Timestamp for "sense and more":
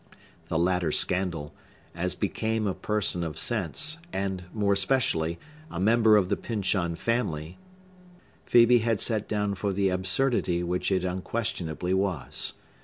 3.37-4.73